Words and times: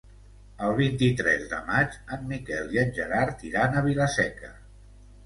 El 0.67 0.71
vint-i-tres 0.77 1.43
de 1.51 1.59
maig 1.67 1.97
en 2.17 2.23
Miquel 2.31 2.73
i 2.77 2.79
en 2.85 2.95
Gerard 2.97 3.45
iran 3.51 3.77
a 3.77 3.85
Vila-seca. 3.89 4.51